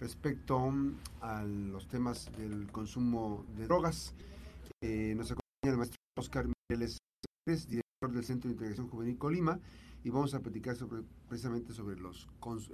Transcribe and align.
respecto 0.00 0.72
a 1.20 1.44
los 1.44 1.86
temas 1.86 2.32
del 2.36 2.72
consumo 2.72 3.44
de 3.56 3.66
drogas. 3.66 4.14
Eh, 4.80 5.14
nos 5.14 5.30
acompaña 5.30 5.72
el 5.72 5.76
maestro 5.76 5.98
Oscar 6.18 6.46
Mireles, 6.48 6.98
director 7.46 8.10
del 8.10 8.24
Centro 8.24 8.48
de 8.48 8.54
Integración 8.54 8.88
Juvenil 8.88 9.18
Colima, 9.18 9.60
y 10.02 10.08
vamos 10.08 10.32
a 10.34 10.40
platicar 10.40 10.74
sobre, 10.76 11.02
precisamente 11.28 11.74
sobre 11.74 12.00
los, 12.00 12.26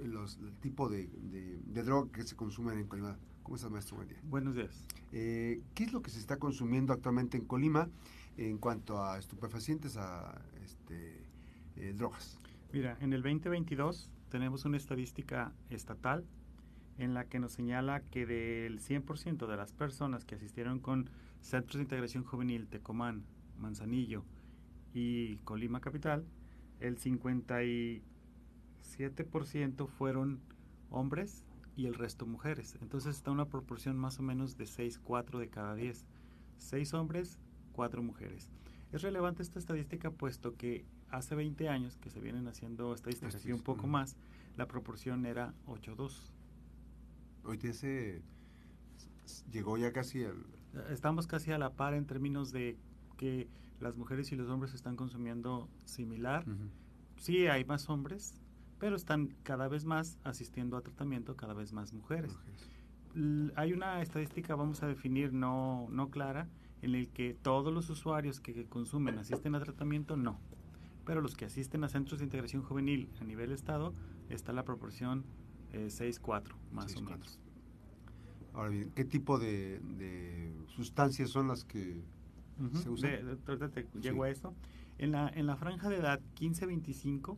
los 0.05 0.37
el 0.37 0.55
tipo 0.61 0.87
de, 0.87 1.07
de, 1.07 1.83
droga 1.83 2.09
que 2.13 2.23
se 2.23 2.37
consumen 2.37 2.79
en 2.79 2.87
Colima. 2.87 3.17
¿Cómo 3.43 3.57
estás, 3.57 3.69
maestro? 3.69 3.97
Buen 3.97 4.07
día. 4.07 4.19
Buenos 4.23 4.55
días. 4.55 4.85
Eh, 5.11 5.61
¿Qué 5.75 5.83
es 5.83 5.91
lo 5.91 6.01
que 6.01 6.09
se 6.09 6.19
está 6.19 6.37
consumiendo 6.37 6.93
actualmente 6.93 7.37
en 7.37 7.45
Colima 7.45 7.89
en 8.37 8.57
cuanto 8.57 9.03
a 9.03 9.19
estupefacientes, 9.19 9.97
a 9.97 10.41
este, 10.63 11.25
eh, 11.75 11.93
drogas? 11.93 12.39
Mira, 12.71 12.97
en 13.01 13.11
el 13.11 13.21
2022 13.21 14.11
tenemos 14.29 14.63
una 14.63 14.77
estadística 14.77 15.53
estatal 15.69 16.25
en 16.97 17.13
la 17.13 17.25
que 17.25 17.39
nos 17.39 17.53
señala 17.53 18.01
que 18.01 18.25
del 18.25 18.79
100% 18.79 19.47
de 19.47 19.57
las 19.57 19.73
personas 19.73 20.25
que 20.25 20.35
asistieron 20.35 20.79
con 20.79 21.09
Centros 21.41 21.77
de 21.77 21.83
Integración 21.83 22.23
Juvenil 22.23 22.67
Tecomán, 22.67 23.23
Manzanillo 23.57 24.23
y 24.93 25.37
Colima 25.37 25.79
Capital, 25.79 26.25
el 26.79 26.97
57% 26.97 29.87
fueron 29.87 30.39
hombres 30.89 31.45
y 31.75 31.85
el 31.85 31.93
resto 31.93 32.25
mujeres. 32.25 32.77
Entonces 32.81 33.15
está 33.15 33.31
una 33.31 33.45
proporción 33.45 33.97
más 33.97 34.19
o 34.19 34.23
menos 34.23 34.57
de 34.57 34.65
6, 34.65 34.99
4 35.03 35.39
de 35.39 35.49
cada 35.49 35.75
10. 35.75 36.05
6 36.57 36.93
hombres, 36.95 37.37
4 37.73 38.01
mujeres. 38.01 38.49
Es 38.91 39.01
relevante 39.01 39.43
esta 39.43 39.59
estadística 39.59 40.11
puesto 40.11 40.55
que 40.55 40.85
hace 41.09 41.35
20 41.35 41.69
años 41.69 41.97
que 41.97 42.09
se 42.09 42.19
vienen 42.19 42.47
haciendo 42.47 42.93
estadísticas 42.93 43.45
y 43.45 43.51
un 43.51 43.61
poco 43.61 43.87
más, 43.87 44.17
la 44.55 44.67
proporción 44.67 45.25
era 45.25 45.53
8-2. 45.67 46.31
Hoy 47.47 47.57
se 47.71 48.21
llegó 49.51 49.77
ya 49.77 49.93
casi 49.93 50.25
al... 50.25 50.45
Estamos 50.89 51.27
casi 51.27 51.51
a 51.51 51.57
la 51.57 51.71
par 51.71 51.93
en 51.93 52.05
términos 52.05 52.51
de 52.51 52.77
que 53.15 53.47
las 53.79 53.95
mujeres 53.95 54.33
y 54.33 54.35
los 54.35 54.49
hombres 54.49 54.73
están 54.73 54.97
consumiendo 54.97 55.69
similar. 55.85 56.45
Sí, 57.15 57.47
hay 57.47 57.63
más 57.63 57.89
hombres, 57.89 58.33
pero 58.79 58.97
están 58.97 59.33
cada 59.43 59.69
vez 59.69 59.85
más 59.85 60.19
asistiendo 60.25 60.75
a 60.75 60.81
tratamiento, 60.81 61.37
cada 61.37 61.53
vez 61.53 61.71
más 61.71 61.93
mujeres. 61.93 62.37
Hay 63.55 63.71
una 63.71 64.01
estadística, 64.01 64.55
vamos 64.55 64.83
a 64.83 64.87
definir, 64.87 65.31
no, 65.31 65.87
no 65.89 66.09
clara, 66.09 66.49
en 66.81 66.95
el 66.95 67.07
que 67.07 67.33
todos 67.33 67.73
los 67.73 67.89
usuarios 67.89 68.41
que 68.41 68.65
consumen 68.65 69.19
asisten 69.19 69.55
a 69.55 69.61
tratamiento, 69.61 70.17
no. 70.17 70.37
Pero 71.05 71.21
los 71.21 71.37
que 71.37 71.45
asisten 71.45 71.85
a 71.85 71.89
centros 71.89 72.19
de 72.19 72.25
integración 72.25 72.61
juvenil 72.61 73.09
a 73.21 73.23
nivel 73.23 73.53
estado, 73.53 73.93
está 74.29 74.51
la 74.51 74.65
proporción 74.65 75.23
6-4, 75.73 76.47
eh, 76.47 76.53
más 76.71 76.95
o 76.95 77.01
menos. 77.01 77.39
Ahora 78.53 78.69
bien, 78.69 78.91
¿qué 78.95 79.05
tipo 79.05 79.37
de, 79.37 80.51
sustancias 80.67 81.29
son 81.29 81.47
las 81.47 81.63
que 81.63 82.01
se 82.81 82.89
usan? 82.89 83.37
llego 84.01 84.23
a 84.23 84.29
esto. 84.29 84.55
En 84.97 85.11
la, 85.11 85.29
en 85.29 85.45
la 85.45 85.55
franja 85.55 85.89
de 85.89 85.97
edad 85.97 86.19
15-25, 86.39 87.37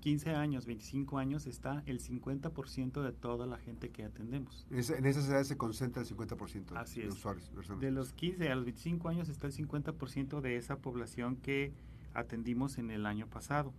15 0.00 0.30
años, 0.34 0.66
25 0.66 1.18
años, 1.18 1.46
está 1.46 1.82
el 1.86 2.00
50% 2.00 3.02
de 3.02 3.12
toda 3.12 3.46
la 3.46 3.58
gente 3.58 3.90
que 3.90 4.04
atendemos. 4.04 4.66
en 4.70 5.06
esas 5.06 5.28
edades 5.28 5.48
se 5.48 5.56
concentra 5.56 6.02
el 6.02 6.08
50% 6.08 6.76
Así 6.76 7.00
de 7.00 7.08
es. 7.08 7.14
usuarios. 7.14 7.50
De 7.80 7.90
los 7.90 8.12
15 8.12 8.48
a 8.48 8.54
los 8.54 8.64
25 8.64 9.08
años 9.08 9.28
está 9.28 9.46
el 9.46 9.52
50% 9.52 10.40
de 10.40 10.56
esa 10.56 10.78
población 10.78 11.36
que 11.36 11.72
atendimos 12.14 12.78
en 12.78 12.90
el 12.90 13.06
año 13.06 13.28
pasado. 13.28 13.72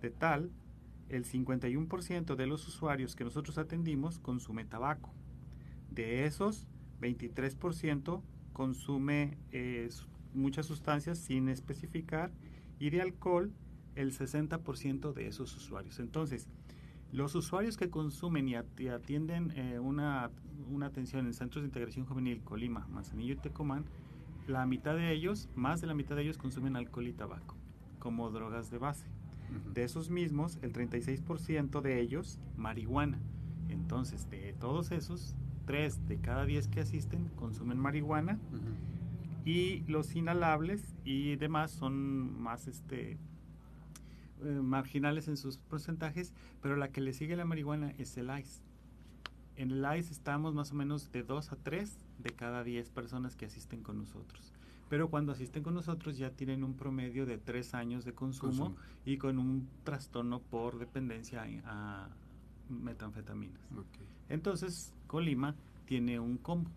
De 0.00 0.10
tal, 0.10 0.50
el 1.10 1.24
51% 1.24 2.36
de 2.36 2.46
los 2.46 2.66
usuarios 2.66 3.16
que 3.16 3.24
nosotros 3.24 3.58
atendimos 3.58 4.18
consume 4.18 4.64
tabaco. 4.64 5.12
De 5.90 6.24
esos, 6.24 6.66
23% 7.00 8.22
consume 8.52 9.38
eh, 9.52 9.88
muchas 10.34 10.66
sustancias 10.66 11.18
sin 11.18 11.48
especificar 11.48 12.32
y 12.78 12.90
de 12.90 13.02
alcohol 13.02 13.52
el 13.96 14.12
60% 14.12 15.12
de 15.12 15.26
esos 15.26 15.56
usuarios. 15.56 15.98
Entonces, 15.98 16.48
los 17.12 17.34
usuarios 17.34 17.76
que 17.76 17.90
consumen 17.90 18.48
y 18.48 18.54
atienden 18.54 19.52
eh, 19.56 19.80
una, 19.80 20.30
una, 20.70 20.86
atención 20.86 21.26
en 21.26 21.34
centros 21.34 21.62
de 21.62 21.68
integración 21.68 22.06
juvenil 22.06 22.42
Colima, 22.44 22.86
Manzanillo 22.88 23.34
y 23.34 23.36
Tecomán, 23.36 23.84
la 24.46 24.64
mitad 24.66 24.94
de 24.94 25.12
ellos, 25.12 25.48
más 25.54 25.80
de 25.80 25.88
la 25.88 25.94
mitad 25.94 26.14
de 26.14 26.22
ellos 26.22 26.38
consumen 26.38 26.76
alcohol 26.76 27.08
y 27.08 27.12
tabaco 27.12 27.56
como 27.98 28.30
drogas 28.30 28.70
de 28.70 28.78
base. 28.78 29.06
De 29.74 29.84
esos 29.84 30.10
mismos, 30.10 30.58
el 30.62 30.72
36% 30.72 31.80
de 31.80 32.00
ellos, 32.00 32.38
marihuana. 32.56 33.18
Entonces, 33.68 34.28
de 34.30 34.52
todos 34.58 34.90
esos, 34.90 35.34
3 35.66 36.08
de 36.08 36.18
cada 36.18 36.46
10 36.46 36.68
que 36.68 36.80
asisten 36.80 37.28
consumen 37.36 37.78
marihuana 37.78 38.38
y 39.44 39.82
los 39.86 40.14
inhalables 40.16 40.96
y 41.04 41.36
demás 41.36 41.70
son 41.70 42.42
más 42.42 42.66
este 42.66 43.18
eh, 44.42 44.60
marginales 44.62 45.28
en 45.28 45.36
sus 45.36 45.58
porcentajes, 45.58 46.32
pero 46.60 46.76
la 46.76 46.88
que 46.88 47.00
le 47.00 47.12
sigue 47.12 47.36
la 47.36 47.44
marihuana 47.44 47.92
es 47.98 48.16
el 48.16 48.30
ICE. 48.36 48.62
En 49.56 49.70
el 49.70 49.98
ICE 49.98 50.12
estamos 50.12 50.54
más 50.54 50.72
o 50.72 50.74
menos 50.74 51.12
de 51.12 51.22
2 51.22 51.52
a 51.52 51.56
3 51.56 51.98
de 52.18 52.30
cada 52.30 52.64
10 52.64 52.90
personas 52.90 53.36
que 53.36 53.46
asisten 53.46 53.82
con 53.82 53.98
nosotros. 53.98 54.52
Pero 54.90 55.08
cuando 55.08 55.30
asisten 55.30 55.62
con 55.62 55.74
nosotros 55.74 56.18
ya 56.18 56.30
tienen 56.30 56.64
un 56.64 56.74
promedio 56.74 57.24
de 57.24 57.38
3 57.38 57.74
años 57.74 58.04
de 58.04 58.12
consumo, 58.12 58.74
y 59.06 59.18
con 59.18 59.38
un 59.38 59.68
trastorno 59.84 60.40
por 60.40 60.78
dependencia 60.78 61.46
a, 61.64 62.08
metanfetaminas. 62.68 63.60
Entonces, 64.28 64.92
Colima 65.06 65.54
tiene 65.86 66.18
un 66.18 66.38
combo, 66.38 66.70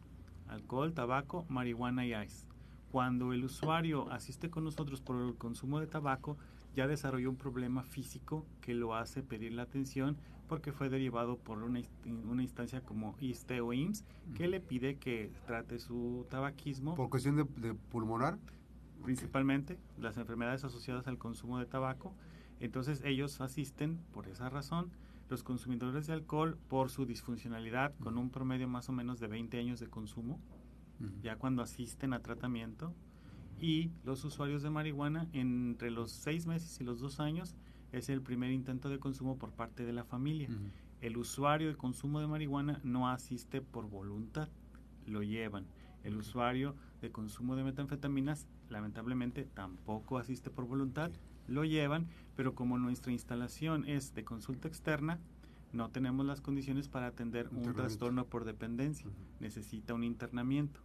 alcohol, 0.47 0.93
tabaco, 0.93 1.45
marihuana 1.49 2.05
y 2.05 2.13
ice. 2.13 2.47
Cuando 2.91 3.33
el 3.33 3.43
usuario 3.43 4.11
asiste 4.11 4.51
con 4.51 4.63
nosotros 4.63 5.01
por 5.01 5.19
el 5.19 5.35
consumo 5.35 5.79
de 5.79 5.87
tabaco, 5.87 6.37
ya 6.75 6.87
desarrolló 6.87 7.31
un 7.31 7.35
problema 7.35 7.81
físico 7.81 8.45
que 8.61 8.75
lo 8.75 8.95
hace 8.95 9.23
pedir 9.23 9.53
la 9.53 9.63
atención 9.63 10.17
porque 10.47 10.71
fue 10.71 10.89
derivado 10.89 11.37
por 11.37 11.61
una, 11.63 11.81
una 12.29 12.43
instancia 12.43 12.81
como 12.81 13.15
ISTE 13.19 13.61
o 13.61 13.73
IMSS 13.73 14.05
que 14.35 14.47
le 14.47 14.59
pide 14.59 14.95
que 14.97 15.31
trate 15.45 15.79
su 15.79 16.25
tabaquismo. 16.29 16.95
¿Por 16.95 17.09
cuestión 17.09 17.35
de, 17.35 17.73
pulmonar? 17.73 18.37
Principalmente 19.03 19.77
las 19.97 20.17
enfermedades 20.17 20.63
asociadas 20.63 21.07
al 21.07 21.17
consumo 21.17 21.59
de 21.59 21.65
tabaco. 21.65 22.13
Entonces 22.59 23.01
ellos 23.03 23.41
asisten 23.41 23.97
por 24.13 24.27
esa 24.27 24.49
razón. 24.49 24.91
Los 25.29 25.43
consumidores 25.43 26.07
de 26.07 26.13
alcohol 26.13 26.57
por 26.67 26.89
su 26.89 27.05
disfuncionalidad 27.05 27.93
con 27.99 28.17
un 28.17 28.29
promedio 28.29 28.67
más 28.67 28.89
o 28.89 28.91
menos 28.91 29.19
de 29.19 29.27
20 29.27 29.59
años 29.59 29.79
de 29.79 29.87
consumo, 29.87 30.39
ya 31.21 31.37
cuando 31.37 31.63
asisten 31.63 32.13
a 32.13 32.19
tratamiento 32.19 32.93
y 33.59 33.91
los 34.03 34.23
usuarios 34.25 34.61
de 34.61 34.69
marihuana 34.69 35.27
entre 35.33 35.89
los 35.89 36.11
seis 36.11 36.45
meses 36.45 36.79
y 36.79 36.83
los 36.83 36.99
dos 36.99 37.19
años 37.19 37.55
es 37.93 38.09
el 38.09 38.21
primer 38.21 38.51
intento 38.51 38.89
de 38.89 38.99
consumo 38.99 39.37
por 39.37 39.51
parte 39.51 39.85
de 39.85 39.93
la 39.93 40.03
familia. 40.03 40.49
El 40.99 41.15
usuario 41.15 41.69
de 41.69 41.77
consumo 41.77 42.19
de 42.19 42.27
marihuana 42.27 42.81
no 42.83 43.09
asiste 43.09 43.61
por 43.61 43.89
voluntad, 43.89 44.49
lo 45.05 45.23
llevan. 45.23 45.65
El 46.03 46.17
usuario 46.17 46.75
de 47.01 47.11
consumo 47.11 47.55
de 47.55 47.63
metanfetaminas 47.63 48.47
lamentablemente 48.69 49.45
tampoco 49.45 50.17
asiste 50.17 50.49
por 50.49 50.65
voluntad, 50.65 51.11
lo 51.47 51.63
llevan, 51.63 52.07
pero 52.35 52.55
como 52.55 52.77
nuestra 52.77 53.11
instalación 53.11 53.85
es 53.87 54.13
de 54.15 54.23
consulta 54.23 54.67
externa, 54.67 55.19
no 55.71 55.89
tenemos 55.89 56.25
las 56.25 56.41
condiciones 56.41 56.87
para 56.87 57.07
atender 57.07 57.49
un 57.49 57.73
trastorno 57.73 58.25
por 58.25 58.45
dependencia, 58.45 59.07
necesita 59.39 59.93
un 59.93 60.03
internamiento. 60.03 60.81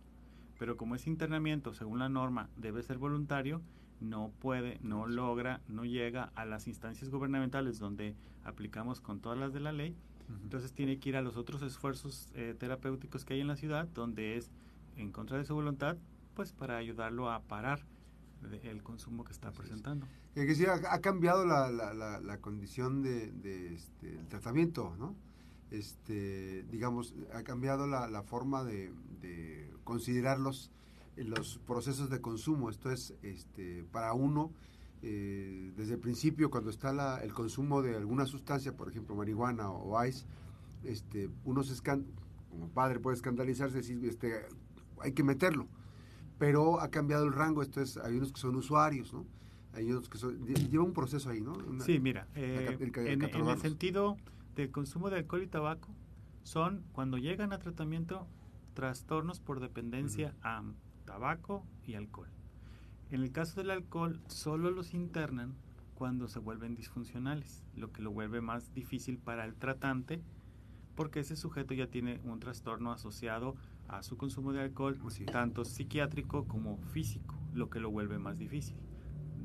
Pero 0.58 0.76
como 0.76 0.94
ese 0.94 1.10
internamiento, 1.10 1.72
según 1.72 2.00
la 2.00 2.08
norma, 2.08 2.48
debe 2.56 2.82
ser 2.82 2.98
voluntario, 2.98 3.62
no 4.00 4.30
puede, 4.40 4.78
no 4.82 5.06
logra, 5.06 5.60
no 5.68 5.84
llega 5.84 6.30
a 6.34 6.44
las 6.44 6.66
instancias 6.66 7.10
gubernamentales 7.10 7.78
donde 7.78 8.14
aplicamos 8.44 9.00
con 9.00 9.20
todas 9.20 9.38
las 9.38 9.52
de 9.52 9.60
la 9.60 9.72
ley, 9.72 9.94
entonces 10.42 10.72
tiene 10.72 10.98
que 10.98 11.08
ir 11.08 11.16
a 11.16 11.22
los 11.22 11.36
otros 11.36 11.62
esfuerzos 11.62 12.28
eh, 12.34 12.54
terapéuticos 12.58 13.24
que 13.24 13.34
hay 13.34 13.40
en 13.40 13.46
la 13.46 13.56
ciudad, 13.56 13.88
donde 13.94 14.36
es 14.36 14.50
en 14.96 15.10
contra 15.10 15.38
de 15.38 15.44
su 15.44 15.54
voluntad, 15.54 15.96
pues 16.34 16.52
para 16.52 16.76
ayudarlo 16.76 17.30
a 17.30 17.40
parar 17.40 17.80
el 18.62 18.82
consumo 18.82 19.24
que 19.24 19.32
está 19.32 19.50
presentando. 19.50 20.06
Es. 20.34 20.46
decir, 20.46 20.68
ha, 20.68 21.00
cambiado 21.00 21.44
la, 21.44 21.70
la, 21.70 22.20
la, 22.20 22.38
condición 22.38 23.02
de, 23.02 23.32
de 23.32 23.74
este, 23.74 24.18
el 24.18 24.28
tratamiento, 24.28 24.94
¿no? 24.98 25.16
Este, 25.70 26.62
digamos, 26.70 27.14
ha 27.34 27.42
cambiado 27.42 27.86
la, 27.86 28.22
forma 28.22 28.64
de, 28.64 28.90
considerar 29.84 30.38
los, 30.38 30.70
los 31.24 31.58
procesos 31.66 32.10
de 32.10 32.20
consumo. 32.20 32.70
Esto 32.70 32.90
es, 32.90 33.14
este, 33.22 33.84
para 33.90 34.12
uno, 34.12 34.52
eh, 35.02 35.72
desde 35.76 35.94
el 35.94 36.00
principio, 36.00 36.50
cuando 36.50 36.70
está 36.70 37.22
el 37.22 37.32
consumo 37.32 37.82
de 37.82 37.96
alguna 37.96 38.26
sustancia, 38.26 38.76
por 38.76 38.88
ejemplo, 38.88 39.14
marihuana 39.14 39.70
o, 39.70 40.04
ice, 40.04 40.26
este, 40.84 41.30
uno 41.44 41.62
se 41.62 41.80
como 41.82 42.68
padre 42.68 42.98
puede 42.98 43.16
escandalizarse 43.16 43.78
y 43.78 43.80
decir, 43.80 44.04
este, 44.04 44.46
hay 45.00 45.12
que 45.12 45.22
meterlo. 45.22 45.66
Pero 46.38 46.80
ha 46.80 46.90
cambiado 46.90 47.24
el 47.24 47.32
rango, 47.32 47.62
esto 47.62 47.80
es, 47.80 47.96
hay 47.96 48.16
unos 48.16 48.32
que 48.32 48.40
son 48.40 48.56
usuarios, 48.56 49.12
¿no? 49.12 49.26
Hay 49.74 49.90
otros 49.92 50.08
que 50.08 50.18
son, 50.18 50.46
lleva 50.46 50.84
un 50.84 50.92
proceso 50.92 51.30
ahí, 51.30 51.40
¿no? 51.40 51.54
sí, 51.80 52.00
mira, 52.00 52.26
eh, 52.34 52.78
en, 52.80 53.22
el 53.22 53.58
sentido 53.58 54.16
del 54.56 54.70
consumo 54.70 55.10
de 55.10 55.18
alcohol 55.18 55.42
y 55.42 55.46
tabaco, 55.46 55.88
son 56.42 56.84
cuando 56.92 57.18
llegan 57.18 57.52
a 57.52 57.58
tratamiento 57.58 58.26
trastornos 58.74 59.40
por 59.40 59.60
dependencia 59.60 60.34
a 60.42 60.62
tabaco 61.08 61.64
y 61.86 61.94
alcohol. 61.94 62.28
En 63.10 63.22
el 63.22 63.32
caso 63.32 63.60
del 63.60 63.70
alcohol, 63.70 64.20
solo 64.26 64.70
los 64.70 64.92
internan 64.92 65.54
cuando 65.94 66.28
se 66.28 66.38
vuelven 66.38 66.74
disfuncionales, 66.74 67.64
lo 67.74 67.90
que 67.90 68.02
lo 68.02 68.10
vuelve 68.10 68.42
más 68.42 68.74
difícil 68.74 69.18
para 69.18 69.46
el 69.46 69.54
tratante 69.54 70.22
porque 70.98 71.20
ese 71.20 71.36
sujeto 71.36 71.74
ya 71.74 71.86
tiene 71.86 72.20
un 72.24 72.40
trastorno 72.40 72.90
asociado 72.90 73.54
a 73.86 74.02
su 74.02 74.16
consumo 74.16 74.52
de 74.52 74.62
alcohol, 74.62 74.98
tanto 75.30 75.64
psiquiátrico 75.64 76.48
como 76.48 76.76
físico, 76.92 77.38
lo 77.54 77.70
que 77.70 77.78
lo 77.78 77.88
vuelve 77.88 78.18
más 78.18 78.36
difícil. 78.36 78.76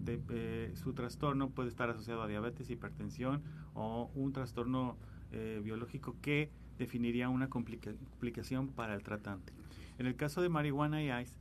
Eh, 0.08 0.72
su 0.74 0.94
trastorno 0.94 1.52
puede 1.52 1.70
estar 1.70 1.92
asociado 1.92 2.24
a 2.24 2.28
diabetes, 2.28 2.72
hipertensión 2.72 3.44
o 3.76 4.10
un 4.16 4.34
trastorno 4.34 4.98
eh, 5.32 5.62
biológico 5.64 6.16
que 6.24 6.50
definiría 6.80 7.30
una 7.30 7.50
complicación 7.52 8.70
para 8.70 8.96
el 8.96 9.04
tratante. 9.04 9.54
En 10.00 10.08
el 10.08 10.16
caso 10.16 10.42
de 10.42 10.50
marihuana 10.50 11.04
y 11.04 11.12
ice, 11.22 11.38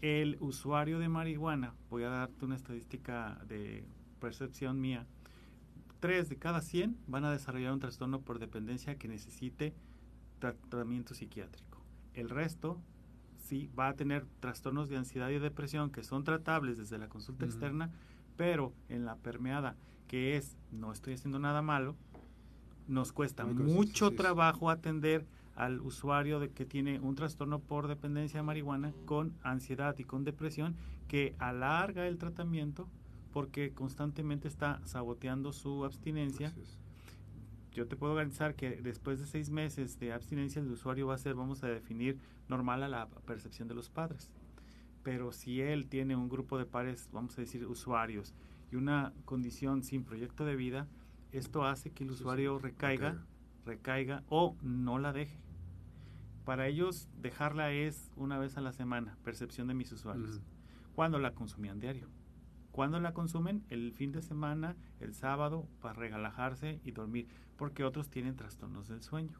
el 0.00 0.36
usuario 0.40 0.98
de 0.98 1.08
marihuana, 1.08 1.74
voy 1.90 2.04
a 2.04 2.08
darte 2.08 2.44
una 2.44 2.56
estadística 2.56 3.40
de 3.46 3.84
percepción 4.20 4.80
mía, 4.80 5.06
3 6.00 6.28
de 6.28 6.36
cada 6.36 6.60
100 6.60 6.96
van 7.06 7.24
a 7.24 7.32
desarrollar 7.32 7.72
un 7.72 7.80
trastorno 7.80 8.20
por 8.20 8.38
dependencia 8.38 8.96
que 8.96 9.08
necesite 9.08 9.74
tratamiento 10.38 11.14
psiquiátrico. 11.14 11.82
El 12.14 12.30
resto 12.30 12.80
sí 13.38 13.70
va 13.78 13.88
a 13.88 13.94
tener 13.94 14.26
trastornos 14.40 14.88
de 14.88 14.96
ansiedad 14.96 15.30
y 15.30 15.38
depresión 15.38 15.90
que 15.90 16.04
son 16.04 16.24
tratables 16.24 16.78
desde 16.78 16.98
la 16.98 17.08
consulta 17.08 17.46
externa, 17.46 17.90
pero 18.36 18.72
en 18.88 19.04
la 19.04 19.16
permeada, 19.16 19.76
que 20.06 20.36
es 20.36 20.56
no 20.70 20.92
estoy 20.92 21.14
haciendo 21.14 21.38
nada 21.38 21.62
malo, 21.62 21.96
nos 22.86 23.12
cuesta 23.12 23.44
mucho 23.44 24.12
trabajo 24.12 24.70
atender 24.70 25.26
al 25.58 25.80
usuario 25.80 26.38
de 26.38 26.50
que 26.50 26.64
tiene 26.64 27.00
un 27.00 27.16
trastorno 27.16 27.58
por 27.58 27.88
dependencia 27.88 28.38
de 28.38 28.44
marihuana 28.44 28.92
con 29.06 29.34
ansiedad 29.42 29.98
y 29.98 30.04
con 30.04 30.22
depresión 30.22 30.76
que 31.08 31.34
alarga 31.40 32.06
el 32.06 32.16
tratamiento 32.16 32.88
porque 33.32 33.74
constantemente 33.74 34.46
está 34.46 34.80
saboteando 34.84 35.52
su 35.52 35.84
abstinencia. 35.84 36.54
Yo 37.72 37.88
te 37.88 37.96
puedo 37.96 38.14
garantizar 38.14 38.54
que 38.54 38.80
después 38.82 39.18
de 39.18 39.26
seis 39.26 39.50
meses 39.50 39.98
de 39.98 40.12
abstinencia 40.12 40.62
el 40.62 40.70
usuario 40.70 41.08
va 41.08 41.14
a 41.14 41.18
ser, 41.18 41.34
vamos 41.34 41.64
a 41.64 41.66
definir, 41.66 42.20
normal 42.48 42.84
a 42.84 42.88
la 42.88 43.08
percepción 43.26 43.66
de 43.66 43.74
los 43.74 43.90
padres. 43.90 44.30
Pero 45.02 45.32
si 45.32 45.60
él 45.60 45.88
tiene 45.88 46.14
un 46.14 46.28
grupo 46.28 46.56
de 46.56 46.66
pares, 46.66 47.08
vamos 47.12 47.36
a 47.36 47.40
decir, 47.40 47.66
usuarios, 47.66 48.32
y 48.70 48.76
una 48.76 49.12
condición 49.24 49.82
sin 49.82 50.04
proyecto 50.04 50.44
de 50.44 50.54
vida, 50.54 50.86
esto 51.32 51.64
hace 51.64 51.90
que 51.90 52.04
el 52.04 52.12
usuario 52.12 52.60
recaiga, 52.60 53.24
recaiga 53.66 54.22
o 54.28 54.56
no 54.62 54.98
la 55.00 55.12
deje. 55.12 55.47
Para 56.48 56.66
ellos, 56.66 57.10
dejarla 57.20 57.72
es 57.72 58.10
una 58.16 58.38
vez 58.38 58.56
a 58.56 58.62
la 58.62 58.72
semana, 58.72 59.18
percepción 59.22 59.68
de 59.68 59.74
mis 59.74 59.92
usuarios, 59.92 60.40
cuando 60.94 61.18
la 61.18 61.34
consumían 61.34 61.78
diario. 61.78 62.08
¿Cuándo 62.70 62.98
la 63.00 63.12
consumen? 63.12 63.66
El 63.68 63.92
fin 63.92 64.12
de 64.12 64.22
semana, 64.22 64.74
el 64.98 65.12
sábado, 65.12 65.68
para 65.82 65.92
relajarse 65.92 66.80
y 66.84 66.92
dormir, 66.92 67.28
porque 67.58 67.84
otros 67.84 68.08
tienen 68.08 68.34
trastornos 68.34 68.88
del 68.88 69.02
sueño, 69.02 69.38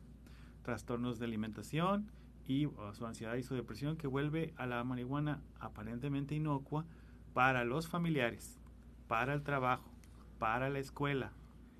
trastornos 0.60 1.19
de 1.19 1.25
alimentación 1.25 2.10
y 2.46 2.69
su 2.93 3.06
ansiedad 3.06 3.37
y 3.37 3.43
su 3.43 3.54
depresión 3.54 3.96
que 3.96 4.06
vuelve 4.06 4.52
a 4.58 4.66
la 4.66 4.84
marihuana 4.84 5.40
aparentemente 5.61 6.34
inocua 6.34 6.84
para 7.32 7.64
los 7.64 7.88
familiares, 7.88 8.61
para 9.06 9.32
el 9.32 9.43
trabajo, 9.44 9.90
para 10.38 10.69
la 10.69 10.78
escuela 10.78 11.32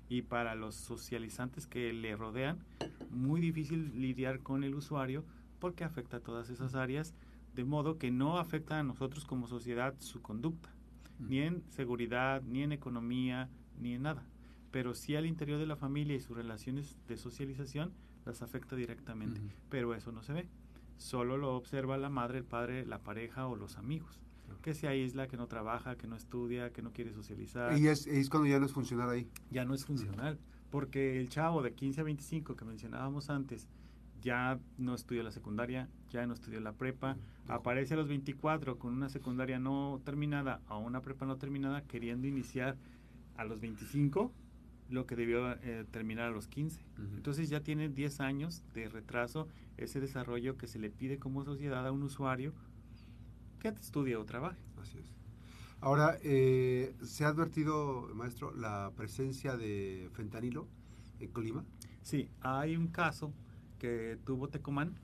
y 0.07 0.23
para 0.23 0.55
los 0.55 0.73
socializantes 0.73 1.67
que 1.67 1.93
le 1.93 2.15
rodean, 2.15 2.65
muy 3.09 3.41
difícil 3.41 3.99
lidiar 3.99 4.41
con 4.41 4.63
el 4.63 4.75
usuario 4.75 5.23
porque 5.59 5.83
afecta 5.83 6.17
a 6.17 6.21
todas 6.21 6.49
esas 6.49 6.75
áreas, 6.75 7.13
de 7.55 7.65
modo 7.65 7.97
que 7.97 8.11
no 8.11 8.37
afecta 8.37 8.79
a 8.79 8.83
nosotros 8.83 9.25
como 9.25 9.47
sociedad 9.47 9.95
su 9.99 10.21
conducta 10.21 10.69
ni 11.19 11.39
en 11.39 11.63
seguridad, 11.69 12.41
ni 12.43 12.63
en 12.63 12.71
economía, 12.71 13.49
ni 13.79 13.93
en 13.93 14.03
nada. 14.03 14.23
Pero 14.71 14.93
sí 14.93 15.15
al 15.15 15.25
interior 15.25 15.59
de 15.59 15.65
la 15.65 15.75
familia 15.75 16.15
y 16.15 16.19
sus 16.19 16.37
relaciones 16.37 16.97
de 17.07 17.17
socialización 17.17 17.91
las 18.25 18.41
afecta 18.41 18.75
directamente. 18.75 19.41
Pero 19.69 19.93
eso 19.93 20.11
no 20.11 20.23
se 20.23 20.33
ve. 20.33 20.47
Solo 20.97 21.37
lo 21.37 21.55
observa 21.55 21.97
la 21.97 22.09
madre, 22.09 22.39
el 22.39 22.45
padre, 22.45 22.85
la 22.85 22.99
pareja 22.99 23.47
o 23.47 23.55
los 23.55 23.77
amigos. 23.77 24.19
Que 24.61 24.73
se 24.73 24.87
aísla, 24.87 25.27
que 25.27 25.37
no 25.37 25.47
trabaja, 25.47 25.95
que 25.95 26.07
no 26.07 26.15
estudia, 26.15 26.71
que 26.71 26.81
no 26.81 26.91
quiere 26.91 27.13
socializar. 27.13 27.77
Y 27.77 27.87
es, 27.87 28.07
es 28.07 28.29
cuando 28.29 28.49
ya 28.49 28.59
no 28.59 28.65
es 28.65 28.73
funcional 28.73 29.09
ahí. 29.09 29.27
Ya 29.51 29.63
no 29.63 29.73
es 29.73 29.85
funcional. 29.85 30.39
Porque 30.69 31.19
el 31.19 31.29
chavo 31.29 31.61
de 31.61 31.73
15 31.73 32.01
a 32.01 32.03
25 32.03 32.55
que 32.55 32.65
mencionábamos 32.65 33.29
antes, 33.29 33.67
ya 34.21 34.59
no 34.77 34.95
estudió 34.95 35.23
la 35.23 35.31
secundaria, 35.31 35.89
ya 36.09 36.25
no 36.27 36.33
estudió 36.33 36.59
la 36.59 36.73
prepa, 36.73 37.17
aparece 37.47 37.93
a 37.93 37.97
los 37.97 38.07
24 38.07 38.77
con 38.77 38.93
una 38.93 39.09
secundaria 39.09 39.59
no 39.59 40.01
terminada 40.03 40.61
o 40.69 40.79
una 40.79 41.01
prepa 41.01 41.25
no 41.25 41.37
terminada, 41.37 41.81
queriendo 41.83 42.27
iniciar 42.27 42.77
a 43.37 43.45
los 43.45 43.61
25 43.61 44.31
lo 44.89 45.05
que 45.05 45.15
debió 45.15 45.51
eh, 45.51 45.85
terminar 45.91 46.25
a 46.25 46.31
los 46.31 46.47
15. 46.47 46.81
Entonces 47.15 47.49
ya 47.49 47.61
tiene 47.61 47.89
10 47.89 48.19
años 48.21 48.63
de 48.73 48.89
retraso 48.89 49.47
ese 49.77 49.99
desarrollo 49.99 50.57
que 50.57 50.67
se 50.67 50.79
le 50.79 50.89
pide 50.89 51.19
como 51.19 51.45
sociedad 51.45 51.85
a 51.85 51.91
un 51.91 52.03
usuario 52.03 52.53
que 53.59 53.69
estudie 53.69 54.15
o 54.15 54.25
trabaje. 54.25 54.59
Así 54.81 54.97
es. 54.97 55.18
Ahora, 55.81 56.17
eh, 56.23 56.93
¿se 57.03 57.23
ha 57.23 57.29
advertido, 57.29 58.09
maestro, 58.13 58.53
la 58.53 58.91
presencia 58.97 59.55
de 59.55 60.09
fentanilo 60.13 60.67
en 61.19 61.31
Colima? 61.31 61.63
Sí, 62.01 62.29
hay 62.41 62.75
un 62.75 62.87
caso 62.87 63.31
que 63.79 64.17
tuvo 64.25 64.49
Tecomán, 64.49 64.95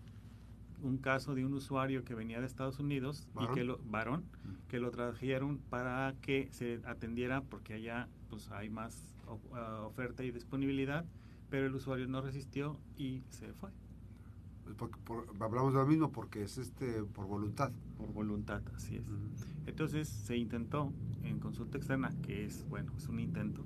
un 0.82 0.98
caso 0.98 1.34
de 1.34 1.46
un 1.46 1.54
usuario 1.54 2.04
que 2.04 2.14
venía 2.14 2.42
de 2.42 2.46
Estados 2.46 2.80
Unidos 2.80 3.26
y 3.40 3.48
que 3.54 3.64
lo 3.64 3.80
varón 3.86 4.22
mm. 4.22 4.68
que 4.68 4.80
lo 4.80 4.92
trajeron 4.92 5.60
para 5.70 6.14
que 6.22 6.50
se 6.52 6.82
atendiera 6.86 7.42
porque 7.42 7.74
allá 7.74 8.10
pues 8.30 8.52
hay 8.52 8.70
más 8.70 9.14
ah, 9.54 9.84
oferta 9.86 10.24
y 10.26 10.32
disponibilidad, 10.32 11.06
pero 11.50 11.68
el 11.68 11.76
usuario 11.76 12.08
no 12.08 12.22
resistió 12.22 12.78
y 12.98 13.24
se 13.30 13.54
fue. 13.54 13.70
Pues 14.78 14.92
hablamos 15.40 15.74
de 15.74 15.80
lo 15.80 15.86
mismo 15.86 16.12
porque 16.12 16.44
es 16.44 16.58
este 16.58 17.04
por 17.04 17.28
voluntad. 17.28 17.72
Por 17.98 18.12
voluntad, 18.14 18.62
así 18.76 18.98
es. 18.98 19.06
Entonces 19.66 20.08
se 20.08 20.38
intentó 20.38 20.94
en 21.24 21.40
consulta 21.40 21.78
externa, 21.78 22.14
que 22.22 22.46
es 22.46 22.68
bueno, 22.70 22.92
es 22.98 23.08
un 23.08 23.20
intento, 23.20 23.64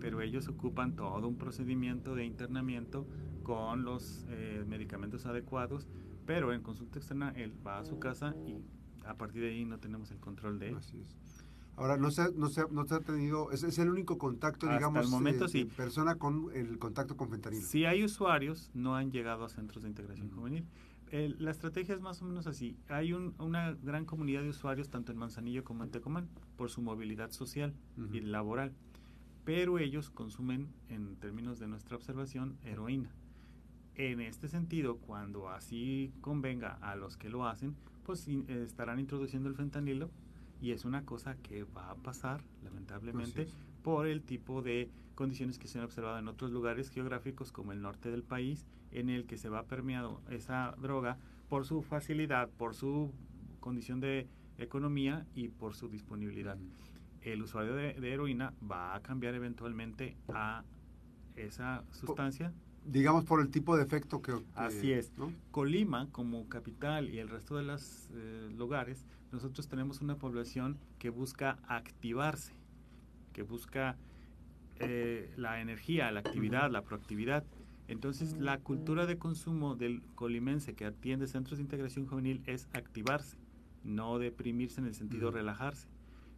pero 0.00 0.20
ellos 0.20 0.48
ocupan 0.48 0.94
todo 0.94 1.26
un 1.28 1.36
procedimiento 1.36 2.14
de 2.14 2.24
internamiento 2.24 3.06
con 3.42 3.84
los 3.84 4.24
eh, 4.28 4.64
medicamentos 4.68 5.26
adecuados, 5.26 5.88
pero 6.26 6.52
en 6.52 6.62
consulta 6.62 6.98
externa 6.98 7.32
él 7.36 7.54
va 7.66 7.78
a 7.78 7.84
su 7.84 7.98
casa 7.98 8.34
y 8.46 8.62
a 9.04 9.14
partir 9.14 9.42
de 9.42 9.50
ahí 9.50 9.64
no 9.64 9.78
tenemos 9.78 10.10
el 10.10 10.18
control 10.18 10.58
de 10.58 10.68
él. 10.70 10.76
Así 10.76 11.00
es. 11.00 11.16
Ahora, 11.76 11.96
no 11.96 12.10
se, 12.10 12.32
no 12.34 12.48
se, 12.48 12.64
no 12.70 12.84
se 12.84 12.94
ha 12.94 13.00
tenido, 13.00 13.50
es, 13.50 13.62
es, 13.62 13.78
el 13.78 13.88
único 13.88 14.18
contacto, 14.18 14.68
digamos, 14.68 15.08
momento, 15.08 15.46
eh, 15.52 15.66
persona 15.74 16.16
con 16.16 16.50
el 16.54 16.78
contacto 16.78 17.16
con 17.16 17.30
fentanilo. 17.30 17.66
Si 17.66 17.86
hay 17.86 18.04
usuarios, 18.04 18.70
no 18.74 18.94
han 18.94 19.10
llegado 19.10 19.44
a 19.44 19.48
centros 19.48 19.82
de 19.82 19.88
integración 19.88 20.30
juvenil. 20.30 20.66
La 21.12 21.50
estrategia 21.50 21.94
es 21.94 22.00
más 22.00 22.22
o 22.22 22.24
menos 22.24 22.46
así. 22.46 22.76
Hay 22.88 23.12
una 23.12 23.76
gran 23.82 24.06
comunidad 24.06 24.42
de 24.42 24.48
usuarios, 24.48 24.88
tanto 24.88 25.12
en 25.12 25.18
Manzanillo 25.18 25.62
como 25.62 25.84
en 25.84 25.90
Tecomán, 25.90 26.28
por 26.56 26.70
su 26.70 26.80
movilidad 26.80 27.30
social 27.30 27.74
y 28.12 28.20
laboral. 28.20 28.72
Pero 29.44 29.78
ellos 29.78 30.08
consumen, 30.08 30.68
en 30.88 31.16
términos 31.16 31.58
de 31.58 31.68
nuestra 31.68 31.96
observación, 31.96 32.56
heroína. 32.64 33.10
En 33.94 34.20
este 34.20 34.48
sentido, 34.48 34.96
cuando 34.96 35.50
así 35.50 36.14
convenga 36.22 36.78
a 36.80 36.96
los 36.96 37.18
que 37.18 37.28
lo 37.28 37.46
hacen, 37.46 37.76
pues 38.04 38.26
estarán 38.26 38.98
introduciendo 38.98 39.50
el 39.50 39.54
fentanilo 39.54 40.10
y 40.62 40.70
es 40.70 40.84
una 40.84 41.04
cosa 41.04 41.36
que 41.36 41.64
va 41.64 41.90
a 41.90 41.96
pasar, 41.96 42.42
lamentablemente, 42.64 43.48
por 43.82 44.06
el 44.06 44.22
tipo 44.22 44.62
de 44.62 44.88
condiciones 45.14 45.58
que 45.58 45.68
se 45.68 45.78
han 45.78 45.84
observado 45.84 46.18
en 46.18 46.28
otros 46.28 46.50
lugares 46.50 46.90
geográficos 46.90 47.52
como 47.52 47.72
el 47.72 47.82
norte 47.82 48.10
del 48.10 48.22
país, 48.22 48.66
en 48.90 49.08
el 49.08 49.26
que 49.26 49.38
se 49.38 49.48
va 49.48 49.64
permeado 49.64 50.20
esa 50.30 50.74
droga 50.80 51.18
por 51.48 51.64
su 51.64 51.82
facilidad, 51.82 52.48
por 52.50 52.74
su 52.74 53.12
condición 53.60 54.00
de 54.00 54.28
economía 54.58 55.26
y 55.34 55.48
por 55.48 55.74
su 55.74 55.88
disponibilidad. 55.88 56.58
El 57.20 57.42
usuario 57.42 57.74
de, 57.74 57.94
de 57.94 58.12
heroína 58.12 58.54
va 58.68 58.94
a 58.94 59.00
cambiar 59.00 59.34
eventualmente 59.34 60.16
a 60.28 60.64
esa 61.36 61.84
sustancia 61.92 62.52
digamos 62.84 63.24
por 63.24 63.40
el 63.40 63.50
tipo 63.50 63.76
de 63.76 63.82
efecto 63.82 64.22
que... 64.22 64.32
Así 64.54 64.92
es. 64.92 65.12
Colima, 65.50 66.08
como 66.10 66.48
capital 66.48 67.10
y 67.10 67.18
el 67.18 67.28
resto 67.28 67.56
de 67.56 67.62
los 67.62 68.08
eh, 68.12 68.50
lugares, 68.56 69.06
nosotros 69.30 69.68
tenemos 69.68 70.00
una 70.00 70.16
población 70.16 70.78
que 70.98 71.10
busca 71.10 71.58
activarse, 71.66 72.52
que 73.32 73.42
busca 73.42 73.96
eh, 74.80 75.32
la 75.36 75.60
energía, 75.60 76.10
la 76.10 76.20
actividad, 76.20 76.70
la 76.70 76.82
proactividad. 76.82 77.44
Entonces, 77.88 78.36
la 78.38 78.58
cultura 78.58 79.06
de 79.06 79.18
consumo 79.18 79.74
del 79.74 80.02
colimense 80.14 80.74
que 80.74 80.84
atiende 80.84 81.26
centros 81.26 81.58
de 81.58 81.64
integración 81.64 82.06
juvenil 82.06 82.42
es 82.46 82.68
activarse, 82.72 83.36
no 83.84 84.18
deprimirse 84.18 84.80
en 84.80 84.86
el 84.86 84.94
sentido 84.94 85.30
de 85.30 85.38
relajarse. 85.38 85.88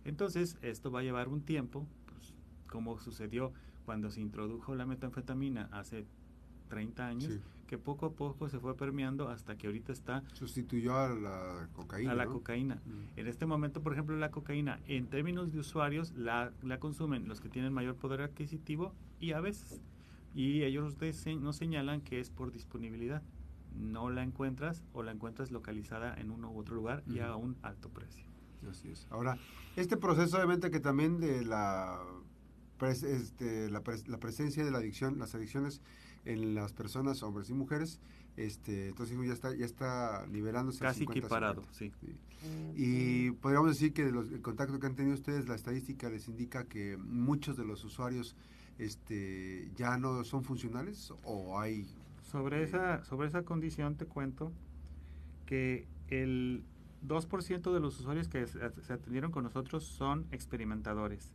Entonces, 0.05 0.59
esto 0.63 0.91
va 0.91 1.01
a 1.01 1.03
llevar 1.03 1.29
un 1.29 1.43
tiempo, 1.43 1.87
pues, 2.07 2.35
como 2.67 2.99
sucedió 2.99 3.53
cuando 3.85 4.11
se 4.11 4.21
introdujo 4.21 4.75
la 4.75 4.87
metanfetamina 4.87 5.69
hace 5.71 6.07
30 6.69 7.07
años, 7.07 7.41
que 7.65 7.79
poco 7.79 8.07
a 8.07 8.13
poco 8.13 8.49
se 8.49 8.59
fue 8.59 8.77
permeando 8.77 9.29
hasta 9.29 9.57
que 9.57 9.67
ahorita 9.67 9.93
está... 9.93 10.23
Sustituyó 10.33 10.97
a 10.97 11.09
la 11.09 11.69
cocaína. 11.73 12.13
A 12.13 12.15
la 12.15 12.27
cocaína. 12.27 12.77
Mm. 12.77 13.19
En 13.19 13.27
este 13.27 13.47
momento, 13.47 13.83
por 13.83 13.93
ejemplo, 13.93 14.17
la 14.17 14.31
cocaína, 14.31 14.81
en 14.87 15.09
términos 15.09 15.53
de 15.53 15.59
usuarios, 15.59 16.13
la, 16.13 16.53
la 16.63 16.79
consumen 16.79 17.29
los 17.29 17.41
que 17.41 17.49
tienen 17.49 17.73
mayor 17.73 17.97
poder 17.97 18.23
adquisitivo 18.23 18.95
y 19.21 19.33
a 19.33 19.41
veces. 19.41 19.81
Y 20.35 20.63
ellos 20.63 20.97
nos 21.41 21.57
señalan 21.57 22.01
que 22.01 22.21
es 22.21 22.31
por 22.31 22.51
disponibilidad. 22.51 23.23
No 23.75 24.11
la 24.11 24.23
encuentras 24.23 24.85
o 24.93 25.03
la 25.03 25.13
encuentras 25.13 25.51
localizada 25.51 26.15
en 26.15 26.31
uno 26.31 26.51
u 26.51 26.59
otro 26.59 26.75
lugar 26.75 27.03
y 27.07 27.21
a 27.21 27.35
un 27.37 27.57
alto 27.63 27.89
precio. 27.89 28.25
Así 28.69 28.89
es. 28.89 29.07
Ahora, 29.11 29.37
este 29.77 29.97
proceso 29.97 30.37
obviamente 30.37 30.71
que 30.71 30.81
también 30.81 31.21
de 31.21 31.45
la, 31.45 32.01
este, 32.81 33.71
la, 33.71 33.83
la 34.07 34.19
presencia 34.19 34.65
de 34.65 34.71
la 34.71 34.79
adicción, 34.79 35.19
las 35.19 35.35
adicciones 35.35 35.83
en 36.25 36.55
las 36.55 36.73
personas, 36.73 37.23
hombres 37.23 37.51
y 37.51 37.55
mujeres, 37.55 38.01
este, 38.37 38.89
entonces 38.89 39.17
ya 39.25 39.33
está, 39.33 39.55
ya 39.55 39.65
está 39.65 40.27
nivelándose. 40.29 40.81
Casi 40.81 41.05
equiparado, 41.05 41.63
sí. 41.71 41.93
Y 42.75 43.31
podríamos 43.33 43.71
decir 43.71 43.93
que 43.93 44.03
el 44.03 44.43
contacto 44.43 44.79
que 44.81 44.87
han 44.87 44.97
tenido 44.97 45.15
ustedes, 45.15 45.49
la 45.49 45.55
estadística 45.55 46.11
les 46.11 46.29
indica 46.29 46.65
que 46.65 46.97
muchos 46.97 47.57
de 47.57 47.65
los 47.65 47.85
usuarios 47.85 48.35
este, 48.79 49.71
ya 49.77 49.97
no 49.99 50.25
son 50.25 50.43
funcionales 50.43 51.13
o 51.23 51.59
hay... 51.61 51.87
Sobre, 52.31 52.61
eh, 52.61 52.65
esa, 52.65 53.05
sobre 53.05 53.29
esa 53.29 53.45
condición 53.45 53.97
te 53.97 54.07
cuento 54.07 54.53
que 55.47 55.87
el 56.09 56.65
2% 57.07 57.73
de 57.73 57.81
los 57.81 58.01
usuarios 58.01 58.29
que 58.29 58.47
se 58.47 58.93
atendieron 58.93 59.31
con 59.31 59.45
nosotros 59.45 59.85
son 59.85 60.27
experimentadores. 60.33 61.33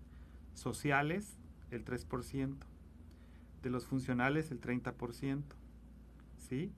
Sociales, 0.53 1.37
el 1.71 1.85
3% 1.85 2.57
de 3.61 3.69
los 3.69 3.85
funcionales 3.85 4.51
el 4.51 4.61
30%, 4.61 5.43
¿sí? 6.37 6.71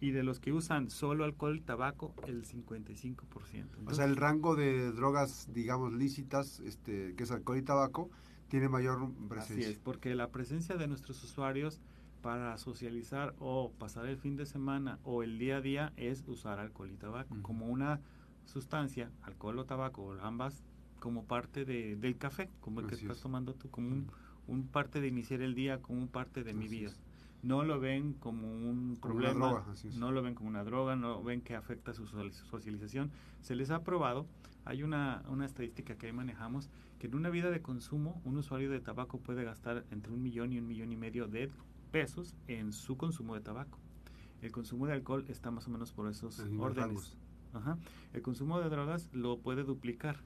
Y 0.00 0.12
de 0.12 0.22
los 0.22 0.38
que 0.38 0.52
usan 0.52 0.90
solo 0.90 1.24
alcohol 1.24 1.56
y 1.56 1.60
tabaco, 1.60 2.14
el 2.28 2.44
55%. 2.44 3.66
o 3.84 3.94
sea, 3.94 4.04
el 4.04 4.14
rango 4.14 4.54
de 4.54 4.92
drogas, 4.92 5.48
digamos, 5.52 5.92
lícitas, 5.92 6.60
este, 6.60 7.16
que 7.16 7.24
es 7.24 7.32
alcohol 7.32 7.58
y 7.58 7.62
tabaco, 7.62 8.08
tiene 8.46 8.68
mayor 8.68 9.10
presencia. 9.28 9.66
Así 9.66 9.72
es, 9.72 9.78
porque 9.80 10.14
la 10.14 10.30
presencia 10.30 10.76
de 10.76 10.86
nuestros 10.86 11.22
usuarios 11.24 11.80
para 12.22 12.56
socializar 12.58 13.34
o 13.38 13.72
pasar 13.78 14.06
el 14.06 14.18
fin 14.18 14.36
de 14.36 14.46
semana 14.46 14.98
o 15.02 15.22
el 15.22 15.38
día 15.38 15.56
a 15.56 15.60
día 15.60 15.92
es 15.96 16.24
usar 16.26 16.58
alcohol 16.58 16.90
y 16.92 16.96
tabaco 16.96 17.36
como 17.42 17.66
una 17.66 18.00
sustancia, 18.44 19.10
alcohol 19.22 19.58
o 19.58 19.64
tabaco, 19.64 20.16
ambas 20.20 20.64
como 21.00 21.24
parte 21.24 21.64
de, 21.64 21.96
del 21.96 22.16
café, 22.16 22.50
como 22.60 22.80
el 22.80 22.86
que 22.86 22.94
estás 22.94 23.20
tomando 23.20 23.54
tú, 23.54 23.70
como 23.70 23.88
un 23.88 24.10
un 24.46 24.66
parte 24.66 25.00
de 25.00 25.08
iniciar 25.08 25.42
el 25.42 25.54
día 25.54 25.80
como 25.80 26.00
un 26.00 26.08
parte 26.08 26.44
de 26.44 26.54
mi 26.54 26.68
vida. 26.68 26.92
No 27.42 27.62
lo 27.64 27.78
ven 27.78 28.14
como 28.14 28.48
un 28.48 28.98
problema, 29.00 29.64
no 29.98 30.10
lo 30.10 30.22
ven 30.22 30.34
como 30.34 30.48
una 30.48 30.64
droga, 30.64 30.96
no 30.96 31.22
ven 31.22 31.42
que 31.42 31.54
afecta 31.54 31.94
su 31.94 32.06
socialización. 32.06 33.10
Se 33.42 33.54
les 33.54 33.70
ha 33.70 33.84
probado, 33.84 34.26
hay 34.64 34.82
una, 34.82 35.22
una 35.28 35.46
estadística 35.46 35.96
que 35.96 36.06
ahí 36.06 36.12
manejamos, 36.12 36.68
que 36.98 37.06
en 37.06 37.14
una 37.14 37.30
vida 37.30 37.50
de 37.50 37.62
consumo 37.62 38.20
un 38.24 38.36
usuario 38.38 38.70
de 38.70 38.80
tabaco 38.80 39.18
puede 39.18 39.44
gastar 39.44 39.84
entre 39.90 40.12
un 40.12 40.22
millón 40.22 40.52
y 40.52 40.58
un 40.58 40.66
millón 40.66 40.92
y 40.92 40.96
medio 40.96 41.28
de 41.28 41.50
pesos 41.92 42.34
en 42.48 42.72
su 42.72 42.96
consumo 42.96 43.34
de 43.34 43.42
tabaco. 43.42 43.78
El 44.42 44.50
consumo 44.52 44.86
de 44.86 44.94
alcohol 44.94 45.24
está 45.28 45.50
más 45.50 45.66
o 45.66 45.70
menos 45.70 45.92
por 45.92 46.08
esos 46.08 46.40
órdenes. 46.58 47.16
El 48.12 48.22
consumo 48.22 48.60
de 48.60 48.68
drogas 48.68 49.08
lo 49.12 49.38
puede 49.38 49.62
duplicar. 49.62 50.18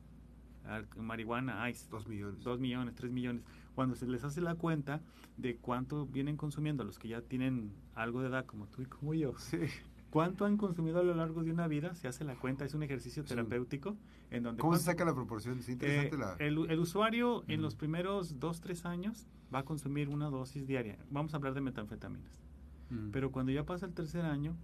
Marihuana, 0.96 1.68
ice. 1.70 1.88
Dos 1.90 2.06
millones. 2.06 2.42
Dos 2.42 2.60
millones, 2.60 2.94
tres 2.94 3.10
millones 3.10 3.42
cuando 3.74 3.96
se 3.96 4.06
les 4.06 4.24
hace 4.24 4.40
la 4.40 4.54
cuenta 4.56 5.00
de 5.36 5.56
cuánto 5.56 6.06
vienen 6.06 6.36
consumiendo 6.36 6.84
los 6.84 6.98
que 6.98 7.08
ya 7.08 7.22
tienen 7.22 7.72
algo 7.94 8.20
de 8.20 8.28
edad, 8.28 8.44
como 8.44 8.66
tú 8.66 8.82
y 8.82 8.84
como 8.86 9.14
yo, 9.14 9.32
cuánto 10.10 10.44
han 10.44 10.56
consumido 10.56 11.00
a 11.00 11.02
lo 11.02 11.14
largo 11.14 11.42
de 11.42 11.50
una 11.50 11.66
vida, 11.66 11.94
se 11.94 12.08
hace 12.08 12.24
la 12.24 12.34
cuenta, 12.34 12.64
es 12.64 12.74
un 12.74 12.82
ejercicio 12.82 13.24
terapéutico. 13.24 13.96
En 14.30 14.42
donde 14.42 14.60
¿Cómo 14.60 14.76
se 14.76 14.84
saca 14.84 15.04
la 15.04 15.14
proporción? 15.14 15.58
Es 15.60 15.68
interesante 15.68 16.44
eh, 16.44 16.48
el, 16.48 16.78
usuario 16.78 17.42
en 17.48 17.62
los 17.62 17.74
primeros 17.74 18.38
dos, 18.38 18.60
tres 18.60 18.84
años 18.84 19.26
va 19.52 19.60
a 19.60 19.64
consumir 19.64 20.08
una 20.08 20.28
dosis 20.28 20.66
diaria. 20.66 20.98
Vamos 21.10 21.32
a 21.32 21.38
hablar 21.38 21.54
de 21.54 21.62
metanfetaminas. 21.62 22.38
Pero 23.12 23.30
cuando 23.30 23.52
ya 23.52 23.64
pasa 23.64 23.86
el 23.86 23.94
tercer 23.94 24.24
año, 24.24 24.56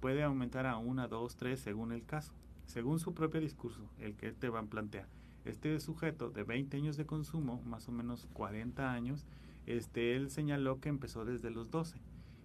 puede 0.00 0.24
aumentar 0.24 0.66
a 0.66 0.76
una, 0.78 1.06
dos, 1.06 1.36
tres, 1.36 1.60
según 1.60 1.92
el 1.92 2.04
caso, 2.04 2.32
según 2.66 2.98
su 2.98 3.14
propio 3.14 3.40
discurso, 3.40 3.88
el 3.98 4.16
que 4.16 4.32
te 4.32 4.48
van 4.48 4.66
a 4.66 4.68
plantear 4.68 5.06
este 5.50 5.78
sujeto 5.80 6.30
de 6.30 6.42
20 6.44 6.76
años 6.76 6.96
de 6.96 7.06
consumo, 7.06 7.62
más 7.64 7.88
o 7.88 7.92
menos 7.92 8.26
40 8.32 8.92
años, 8.92 9.26
este, 9.66 10.16
él 10.16 10.30
señaló 10.30 10.80
que 10.80 10.88
empezó 10.88 11.24
desde 11.24 11.50
los 11.50 11.70
12. 11.70 12.00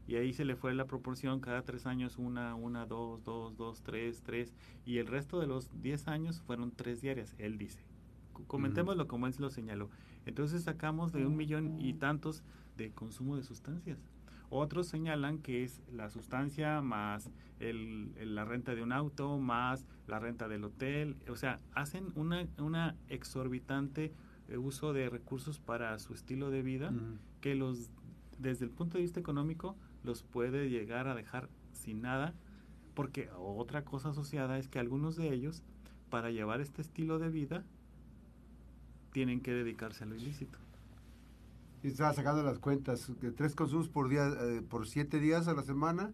Y 0.08 0.16
ahí 0.16 0.34
se 0.34 0.44
le 0.44 0.56
fue 0.56 0.74
la 0.74 0.86
proporción, 0.86 1.40
cada 1.40 1.62
tres 1.62 1.86
años 1.86 2.18
una, 2.18 2.56
una, 2.56 2.86
dos, 2.86 3.24
dos, 3.24 3.56
dos, 3.56 3.82
tres, 3.82 4.22
tres. 4.22 4.54
Y 4.86 4.98
el 4.98 5.08
resto 5.08 5.40
de 5.40 5.48
los 5.48 5.70
10 5.82 6.08
años 6.10 6.42
fueron 6.42 6.72
tres 6.72 7.02
diarias, 7.02 7.36
él 7.38 7.58
dice. 7.58 7.80
Comentémoslo 8.48 9.08
como 9.08 9.28
él 9.28 9.34
lo 9.38 9.50
señaló. 9.50 9.90
Entonces 10.26 10.64
sacamos 10.64 11.14
de 11.14 11.26
un 11.26 11.38
millón 11.38 11.80
y 11.80 11.94
tantos 11.94 12.44
de 12.76 12.92
consumo 12.92 13.38
de 13.38 13.44
sustancias. 13.44 14.00
Otros 14.56 14.88
señalan 14.88 15.40
que 15.40 15.64
es 15.64 15.82
la 15.92 16.12
sustancia 16.12 16.80
más 16.84 17.32
la 17.60 18.46
renta 18.46 18.76
de 18.76 18.84
un 18.84 18.92
auto, 18.92 19.40
más 19.40 19.84
la 20.06 20.20
renta 20.20 20.48
del 20.48 20.64
hotel. 20.64 21.16
O 21.28 21.36
sea, 21.36 21.60
hacen 21.74 22.12
una, 22.14 22.46
una 22.60 22.96
exorbitante 23.10 24.14
eh, 24.50 24.60
uso 24.60 24.94
de 24.94 25.10
recursos 25.10 25.58
para 25.58 25.98
su 25.98 26.14
estilo 26.14 26.52
de 26.52 26.62
vida 26.62 26.94
que 27.42 27.56
los, 27.56 27.90
desde 28.38 28.66
el 28.66 28.70
punto 28.70 29.00
de 29.00 29.02
vista 29.02 29.20
económico, 29.20 29.76
los 30.04 30.22
puede 30.22 30.70
llegar 30.70 31.08
a 31.08 31.16
dejar 31.16 31.50
sin 31.72 32.04
nada. 32.04 32.36
Porque 32.94 33.32
otra 33.36 33.84
cosa 33.84 34.10
asociada 34.10 34.60
es 34.60 34.68
que 34.68 34.78
algunos 34.78 35.16
de 35.16 35.34
ellos, 35.34 35.64
para 36.12 36.30
llevar 36.30 36.62
este 36.62 36.84
estilo 36.84 37.18
de 37.18 37.30
vida, 37.30 37.64
tienen 39.14 39.42
que 39.42 39.52
dedicarse 39.52 40.04
a 40.04 40.08
lo 40.08 40.14
ilícito. 40.14 40.60
Y 41.84 41.88
estaba 41.88 42.14
sacando 42.14 42.42
las 42.44 42.60
cuentas, 42.60 43.12
de 43.20 43.32
tres 43.34 43.56
consumos 43.56 43.90
por 43.90 44.08
día, 44.08 44.26
eh, 44.28 44.62
por 44.62 44.88
siete 44.88 45.20
días 45.20 45.50
a 45.50 45.54
la 45.54 45.64
semana, 45.64 46.14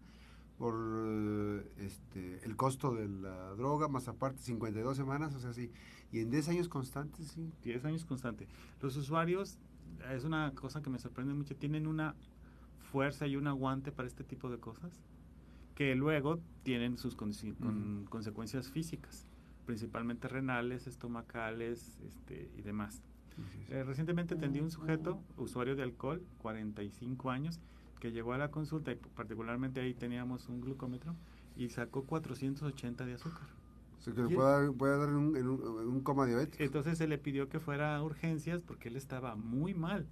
por 0.58 0.74
eh, 0.76 1.64
este, 1.78 2.44
el 2.44 2.56
costo 2.56 2.92
de 2.92 3.08
la 3.08 3.54
droga, 3.54 3.86
más 3.86 4.08
aparte 4.08 4.42
52 4.42 4.96
semanas, 4.96 5.32
o 5.34 5.38
sea, 5.38 5.52
sí. 5.52 5.70
Y 6.10 6.18
en 6.18 6.30
10 6.30 6.48
años 6.48 6.68
constantes, 6.68 7.28
sí. 7.28 7.52
10 7.62 7.84
años 7.84 8.04
constantes. 8.04 8.48
Los 8.82 8.96
usuarios, 8.96 9.58
es 10.12 10.24
una 10.24 10.52
cosa 10.56 10.82
que 10.82 10.90
me 10.90 10.98
sorprende 10.98 11.34
mucho, 11.34 11.54
tienen 11.54 11.86
una 11.86 12.16
fuerza 12.90 13.28
y 13.28 13.36
un 13.36 13.46
aguante 13.46 13.92
para 13.92 14.08
este 14.08 14.24
tipo 14.24 14.50
de 14.50 14.58
cosas 14.58 15.00
que 15.76 15.94
luego 15.94 16.40
tienen 16.64 16.98
sus 16.98 17.14
consecuencias 17.16 18.70
físicas, 18.70 19.26
principalmente 19.64 20.26
renales, 20.26 20.88
estomacales 20.88 21.98
este, 22.04 22.50
y 22.56 22.62
demás. 22.62 23.02
Eh, 23.70 23.84
recientemente 23.84 24.34
atendí 24.34 24.60
un 24.60 24.70
sujeto, 24.70 25.22
usuario 25.36 25.76
de 25.76 25.82
alcohol, 25.82 26.22
45 26.38 27.30
años, 27.30 27.60
que 28.00 28.12
llegó 28.12 28.32
a 28.32 28.38
la 28.38 28.50
consulta 28.50 28.92
y 28.92 28.96
particularmente 28.96 29.80
ahí 29.80 29.94
teníamos 29.94 30.48
un 30.48 30.60
glucómetro 30.60 31.14
y 31.56 31.68
sacó 31.68 32.04
480 32.04 33.06
de 33.06 33.14
azúcar. 33.14 33.48
O 33.98 34.02
sea, 34.02 34.14
que 34.14 34.22
puede, 34.34 34.98
dar 34.98 35.10
un, 35.10 35.36
un, 35.36 36.00
coma 36.00 36.26
diabético. 36.26 36.64
Entonces 36.64 36.96
se 36.96 37.06
le 37.06 37.18
pidió 37.18 37.48
que 37.48 37.60
fuera 37.60 37.96
a 37.96 38.02
urgencias 38.02 38.62
porque 38.62 38.88
él 38.88 38.96
estaba 38.96 39.36
muy 39.36 39.74
mal. 39.74 40.06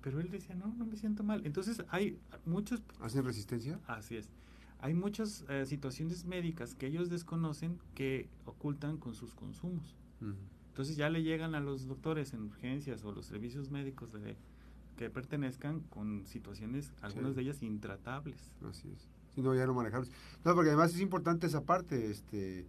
Pero 0.00 0.20
él 0.20 0.30
decía, 0.30 0.54
no, 0.54 0.74
no 0.76 0.86
me 0.86 0.96
siento 0.96 1.22
mal. 1.22 1.42
Entonces 1.44 1.82
hay 1.88 2.18
muchos... 2.46 2.82
¿Hacen 3.00 3.24
resistencia? 3.24 3.80
Así 3.86 4.16
es. 4.16 4.30
Hay 4.80 4.92
muchas 4.92 5.44
eh, 5.48 5.64
situaciones 5.66 6.24
médicas 6.26 6.74
que 6.74 6.86
ellos 6.86 7.08
desconocen 7.08 7.78
que 7.94 8.28
ocultan 8.44 8.98
con 8.98 9.14
sus 9.14 9.34
consumos. 9.34 9.96
Entonces 10.74 10.96
ya 10.96 11.08
le 11.08 11.22
llegan 11.22 11.54
a 11.54 11.60
los 11.60 11.86
doctores 11.86 12.34
en 12.34 12.42
urgencias 12.42 13.04
o 13.04 13.12
los 13.12 13.26
servicios 13.26 13.70
médicos 13.70 14.12
de, 14.12 14.36
que 14.96 15.08
pertenezcan 15.08 15.78
con 15.82 16.26
situaciones, 16.26 16.92
algunas 17.00 17.36
de 17.36 17.42
ellas 17.42 17.62
intratables. 17.62 18.50
Así 18.68 18.90
es. 18.90 19.08
Si 19.36 19.40
no, 19.40 19.54
ya 19.54 19.66
no 19.66 19.74
manejables. 19.74 20.10
No, 20.44 20.52
porque 20.52 20.70
además 20.70 20.92
es 20.92 21.00
importante 21.00 21.46
esa 21.46 21.62
parte, 21.62 22.10
este 22.10 22.66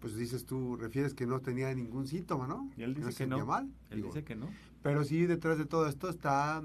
pues 0.00 0.16
dices 0.16 0.44
tú, 0.44 0.76
refieres 0.76 1.14
que 1.14 1.26
no 1.26 1.40
tenía 1.40 1.74
ningún 1.74 2.06
síntoma, 2.06 2.46
¿no? 2.46 2.70
Y 2.76 2.82
él 2.82 2.92
dice 2.92 3.14
que 3.14 3.26
no. 3.26 3.46
Mal, 3.46 3.72
él 3.88 4.02
dice 4.02 4.22
que 4.22 4.36
no. 4.36 4.50
Pero 4.82 5.02
sí, 5.02 5.24
detrás 5.24 5.56
de 5.56 5.64
todo 5.64 5.88
esto 5.88 6.10
está, 6.10 6.62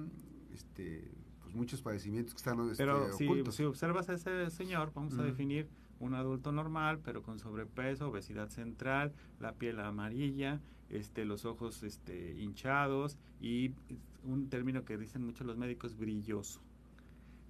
este, 0.53 1.09
pues 1.41 1.55
muchos 1.55 1.81
padecimientos 1.81 2.33
que 2.33 2.39
están 2.39 2.59
este, 2.69 2.83
Pero 2.83 3.13
si, 3.13 3.29
si, 3.53 3.63
observas 3.63 4.09
a 4.09 4.15
ese 4.15 4.49
señor, 4.49 4.91
vamos 4.93 5.17
a 5.17 5.23
definir 5.23 5.69
un 5.99 6.13
adulto 6.13 6.51
normal, 6.51 6.99
pero 7.03 7.21
con 7.21 7.39
sobrepeso, 7.39 8.09
obesidad 8.09 8.49
central, 8.49 9.13
la 9.39 9.53
piel 9.53 9.79
amarilla, 9.79 10.59
este, 10.89 11.25
los 11.25 11.45
ojos 11.45 11.83
este, 11.83 12.35
hinchados 12.39 13.17
y 13.41 13.73
un 14.23 14.49
término 14.49 14.85
que 14.85 14.97
dicen 14.97 15.25
muchos 15.25 15.45
los 15.45 15.57
médicos, 15.57 15.97
brilloso. 15.97 16.61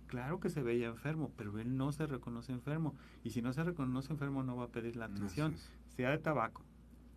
Claro 0.08 0.40
que 0.40 0.50
se 0.50 0.64
veía 0.64 0.88
enfermo, 0.88 1.32
pero 1.38 1.60
él 1.60 1.78
no 1.78 1.92
se 1.92 2.08
reconoce 2.08 2.52
enfermo. 2.52 2.96
Y 3.24 3.30
si 3.30 3.42
no 3.42 3.54
se 3.54 3.64
reconoce 3.64 4.12
enfermo, 4.12 4.44
no 4.44 4.56
va 4.56 4.66
a 4.66 4.70
pedir 4.70 4.96
la 4.96 5.06
atención, 5.06 5.56
sea 5.96 6.10
de 6.10 6.18
tabaco, 6.18 6.64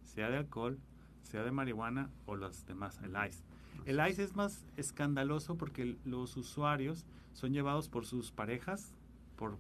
sea 0.03 0.29
de 0.29 0.37
alcohol, 0.37 0.79
sea 1.23 1.43
de 1.43 1.53
marihuana 1.53 2.11
o 2.27 2.37
los 2.37 2.67
demás, 2.67 3.01
el 3.03 3.13
ICE. 3.13 3.43
El 3.87 4.07
ICE 4.07 4.23
es 4.23 4.37
más 4.37 4.67
escandaloso 4.77 5.57
porque 5.57 5.97
los 6.05 6.37
usuarios 6.37 7.07
son 7.33 7.53
llevados 7.53 7.89
por 7.89 8.05
sus 8.05 8.31
parejas, 8.31 8.93
por 9.37 9.57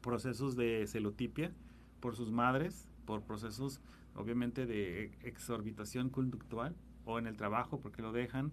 procesos 0.00 0.56
de 0.56 0.86
celotipia, 0.86 1.52
por 2.00 2.16
sus 2.16 2.30
madres, 2.30 2.88
por 3.04 3.22
procesos 3.22 3.80
obviamente 4.14 4.66
de 4.66 5.12
exorbitación 5.22 6.10
conductual 6.10 6.74
o 7.04 7.18
en 7.18 7.26
el 7.26 7.36
trabajo 7.36 7.80
porque 7.80 8.02
lo 8.02 8.12
dejan 8.12 8.52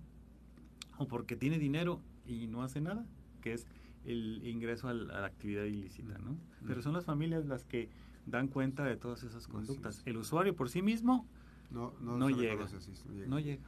o 0.98 1.08
porque 1.08 1.36
tiene 1.36 1.60
dinero 1.60 2.02
y 2.26 2.48
no 2.48 2.64
hace 2.64 2.82
nada, 2.82 3.06
que 3.42 3.54
es 3.54 3.68
el 4.06 4.46
ingreso 4.46 4.88
a 4.88 4.94
la, 4.94 5.26
actividad 5.26 5.64
ilícita, 5.64 6.18
¿no? 6.20 6.38
Pero 6.66 6.82
son 6.82 6.94
las 6.94 7.06
familias 7.06 7.46
las 7.46 7.66
que 7.66 7.90
dan 8.26 8.48
cuenta 8.48 8.84
de 8.84 8.96
todas 8.96 9.24
esas 9.24 9.48
conductas. 9.48 10.02
El 10.06 10.18
usuario 10.18 10.56
por 10.56 10.70
sí 10.70 10.82
mismo 10.82 11.28
no, 11.72 11.94
no, 12.00 12.30
llega, 12.30 12.68
no, 13.28 13.40
llega, 13.40 13.64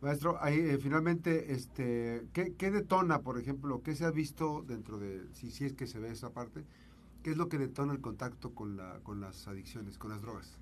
Maestro, 0.00 0.42
ahí 0.42 0.58
eh, 0.58 0.78
finalmente, 0.78 1.52
este, 1.52 2.26
¿qué, 2.32 2.70
detona, 2.70 3.20
por 3.20 3.38
ejemplo, 3.38 3.82
qué 3.82 3.94
se 3.94 4.06
ha 4.06 4.10
visto 4.10 4.64
dentro 4.66 4.98
de, 4.98 5.26
si, 5.32 5.50
si 5.50 5.66
es 5.66 5.74
que 5.74 5.86
se 5.86 5.98
ve 5.98 6.10
esa 6.10 6.32
parte, 6.32 6.64
qué 7.22 7.32
es 7.32 7.36
lo 7.36 7.48
que 7.48 7.58
detona 7.58 7.92
el 7.92 8.00
contacto 8.00 8.54
con, 8.54 8.76
la, 8.76 9.00
con 9.02 9.20
las 9.20 9.46
adicciones, 9.46 9.98
con 9.98 10.10
las 10.10 10.22
drogas? 10.22 10.58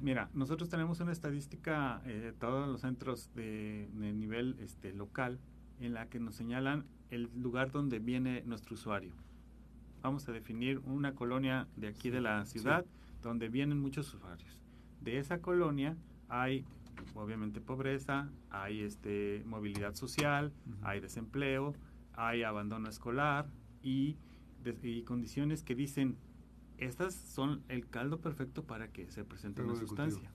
Mira, 0.00 0.30
nosotros 0.32 0.68
tenemos 0.68 1.00
una 1.00 1.10
estadística 1.10 2.00
de 2.06 2.28
eh, 2.28 2.32
todos 2.32 2.68
los 2.68 2.82
centros 2.82 3.30
de, 3.34 3.90
de, 3.94 4.12
nivel 4.12 4.56
este, 4.60 4.94
local 4.94 5.40
en 5.80 5.92
la 5.92 6.06
que 6.06 6.20
nos 6.20 6.36
señalan 6.36 6.84
el 7.10 7.30
lugar 7.36 7.72
donde 7.72 7.98
viene 7.98 8.42
nuestro 8.46 8.74
usuario. 8.74 9.12
Vamos 10.02 10.28
a 10.28 10.32
definir 10.32 10.78
una 10.86 11.14
colonia 11.14 11.66
de 11.76 11.88
aquí 11.88 12.10
de 12.10 12.20
la 12.20 12.46
ciudad 12.46 12.86
donde 13.22 13.48
vienen 13.48 13.80
muchos 13.80 14.14
usuarios. 14.14 14.62
De 15.00 15.18
esa 15.18 15.40
colonia 15.40 15.96
hay 16.28 16.64
obviamente 17.14 17.60
pobreza, 17.60 18.30
hay 18.50 18.80
este 18.80 19.42
movilidad 19.46 19.94
social, 19.94 20.52
hay 20.82 21.00
desempleo, 21.00 21.74
hay 22.14 22.42
abandono 22.42 22.88
escolar 22.88 23.46
y, 23.82 24.16
condiciones 25.06 25.62
que 25.62 25.74
dicen 25.74 26.16
estas 26.76 27.14
son 27.14 27.62
el 27.68 27.88
caldo 27.88 28.20
perfecto 28.20 28.62
para 28.64 28.88
que 28.88 29.10
se 29.10 29.24
presente 29.24 29.62
una 29.62 29.74
sustancia. 29.74 30.30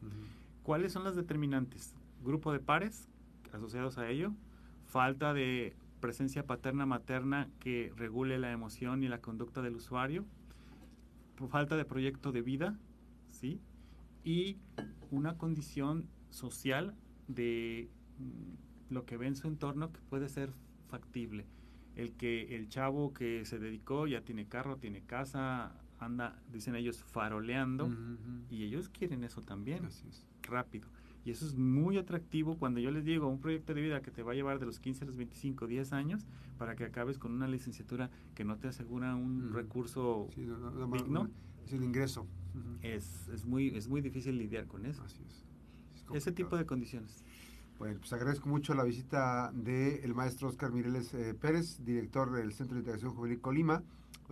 ¿Cuáles 0.63 0.93
son 0.93 1.03
las 1.03 1.15
determinantes? 1.15 1.93
Grupo 2.23 2.51
de 2.51 2.59
pares 2.59 3.07
asociados 3.53 3.97
a 3.97 4.09
ello, 4.09 4.33
falta 4.85 5.33
de 5.33 5.75
presencia 5.99 6.45
paterna 6.45 6.85
materna 6.85 7.49
que 7.59 7.93
regule 7.95 8.37
la 8.37 8.51
emoción 8.51 9.03
y 9.03 9.07
la 9.07 9.21
conducta 9.21 9.61
del 9.61 9.75
usuario, 9.75 10.25
falta 11.49 11.75
de 11.77 11.85
proyecto 11.85 12.31
de 12.31 12.41
vida, 12.41 12.79
¿sí? 13.31 13.59
Y 14.23 14.57
una 15.11 15.37
condición 15.37 16.07
social 16.29 16.95
de 17.27 17.89
mm, 18.19 18.93
lo 18.93 19.05
que 19.05 19.17
ve 19.17 19.27
en 19.27 19.35
su 19.35 19.47
entorno 19.47 19.91
que 19.91 19.99
puede 20.09 20.29
ser 20.29 20.51
factible. 20.87 21.45
El 21.95 22.13
que 22.13 22.55
el 22.55 22.69
chavo 22.69 23.13
que 23.13 23.45
se 23.45 23.57
dedicó 23.57 24.07
ya 24.07 24.21
tiene 24.21 24.47
carro, 24.47 24.77
tiene 24.77 25.01
casa, 25.01 25.71
anda, 25.99 26.41
dicen 26.51 26.75
ellos, 26.75 27.03
faroleando 27.03 27.89
y 28.49 28.63
ellos 28.63 28.89
quieren 28.89 29.23
eso 29.23 29.41
también, 29.41 29.87
rápido. 30.43 30.89
Y 31.23 31.31
eso 31.31 31.45
es 31.47 31.55
muy 31.55 31.97
atractivo 31.97 32.57
cuando 32.57 32.79
yo 32.79 32.91
les 32.91 33.03
digo 33.03 33.27
un 33.27 33.39
proyecto 33.39 33.73
de 33.73 33.81
vida 33.81 34.01
que 34.01 34.11
te 34.11 34.21
va 34.21 34.33
a 34.33 34.35
llevar 34.35 34.59
de 34.59 34.67
los 34.67 34.79
15 34.79 35.05
a 35.05 35.07
los 35.07 35.17
25, 35.17 35.65
10 35.65 35.93
años 35.93 36.27
para 36.59 36.75
que 36.75 36.85
acabes 36.85 37.17
con 37.17 37.31
una 37.31 37.47
licenciatura 37.47 38.11
que 38.35 38.45
no 38.45 38.57
te 38.57 38.67
asegura 38.67 39.15
un 39.15 39.51
recurso 39.51 40.29
digno. 40.35 41.29
Es 41.65 41.73
el 41.73 41.83
ingreso. 41.83 42.27
es, 42.83 43.27
es, 43.29 43.43
muy, 43.43 43.69
es 43.69 43.87
muy 43.87 44.01
difícil 44.01 44.37
lidiar 44.37 44.67
con 44.67 44.85
eso. 44.85 45.01
Así 45.03 45.23
es. 45.27 45.43
Ese 46.13 46.31
tipo 46.31 46.57
de 46.57 46.65
condiciones. 46.65 47.23
Bueno, 47.77 47.99
pues 47.99 48.13
agradezco 48.13 48.47
mucho 48.47 48.73
la 48.73 48.83
visita 48.83 49.51
del 49.53 50.13
maestro 50.15 50.47
Oscar 50.47 50.71
Mireles 50.71 51.13
eh, 51.13 51.33
Pérez, 51.33 51.83
director 51.83 52.31
del 52.31 52.53
Centro 52.53 52.75
de 52.75 52.79
Integración 52.79 53.13
Juvenil 53.13 53.41
Colima, 53.41 53.83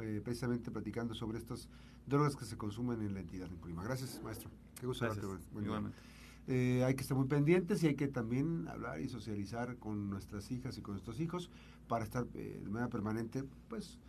eh, 0.01 0.21
precisamente 0.23 0.71
platicando 0.71 1.13
sobre 1.13 1.39
estas 1.39 1.67
drogas 2.07 2.37
que 2.37 2.45
se 2.45 2.55
consumen 2.55 3.01
en 3.01 3.13
la 3.13 3.19
entidad 3.19 3.49
de 3.49 3.57
Colima. 3.57 3.83
Gracias, 3.83 4.21
maestro. 4.23 4.49
Qué 4.79 4.85
gusto 4.85 5.05
Gracias. 5.05 5.25
Igualmente. 5.61 5.97
Eh, 6.47 6.83
hay 6.85 6.95
que 6.95 7.01
estar 7.01 7.17
muy 7.17 7.27
pendientes 7.27 7.83
y 7.83 7.87
hay 7.87 7.95
que 7.95 8.07
también 8.07 8.67
hablar 8.69 9.01
y 9.01 9.09
socializar 9.09 9.77
con 9.77 10.09
nuestras 10.09 10.49
hijas 10.51 10.77
y 10.77 10.81
con 10.81 10.93
nuestros 10.93 11.19
hijos 11.19 11.49
para 11.87 12.05
estar 12.05 12.25
de 12.27 12.61
manera 12.69 12.89
permanente, 12.89 13.43
pues, 13.69 13.99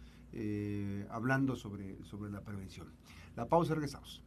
hablando 1.10 1.54
sobre, 1.54 2.02
sobre 2.04 2.30
la 2.30 2.40
prevención. 2.40 2.88
La 3.36 3.46
pausa, 3.46 3.74
regresamos. 3.74 4.22